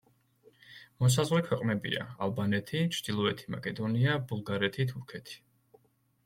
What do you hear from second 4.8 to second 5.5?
თურქეთი.